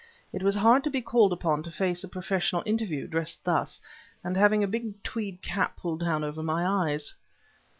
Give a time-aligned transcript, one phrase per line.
[0.33, 3.79] It was hard to be called upon to face a professional interview dressed thus,
[4.23, 7.13] and having a big tweed cap pulled down over my eyes.